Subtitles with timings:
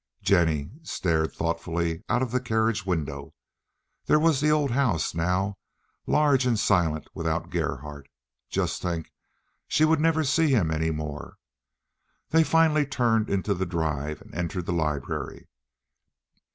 [0.23, 3.35] Jennie stared thoughtfully out of the carriage window.
[4.07, 5.59] There was the old house now,
[6.07, 8.07] large and silent without Gerhardt.
[8.49, 9.11] Just think,
[9.67, 11.37] she would never see him any more.
[12.29, 15.47] They finally turned into the drive and entered the library.